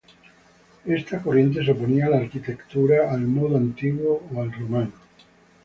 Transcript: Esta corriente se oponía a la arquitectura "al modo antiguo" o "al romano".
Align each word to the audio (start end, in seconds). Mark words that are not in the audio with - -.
Esta 0.87 1.21
corriente 1.21 1.63
se 1.63 1.69
oponía 1.73 2.07
a 2.07 2.09
la 2.09 2.17
arquitectura 2.17 3.11
"al 3.13 3.21
modo 3.21 3.55
antiguo" 3.55 4.27
o 4.33 4.41
"al 4.41 4.51
romano". 4.51 4.93